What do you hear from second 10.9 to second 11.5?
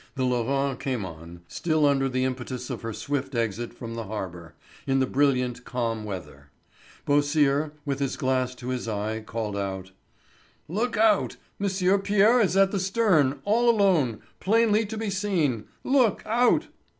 out!